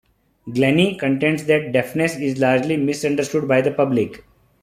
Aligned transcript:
Glennie 0.51 0.97
contends 0.97 1.45
that 1.45 1.71
deafness 1.73 2.15
is 2.15 2.39
largely 2.39 2.75
misunderstood 2.75 3.47
by 3.47 3.61
the 3.61 3.69
public. 3.69 4.23